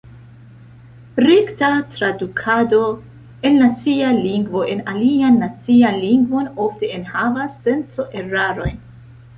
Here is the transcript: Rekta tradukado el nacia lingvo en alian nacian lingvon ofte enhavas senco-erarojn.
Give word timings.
Rekta 1.23 1.69
tradukado 1.97 2.79
el 3.49 3.59
nacia 3.59 4.09
lingvo 4.15 4.65
en 4.73 4.81
alian 4.95 5.37
nacian 5.45 6.01
lingvon 6.07 6.51
ofte 6.69 6.91
enhavas 6.97 7.61
senco-erarojn. 7.67 8.85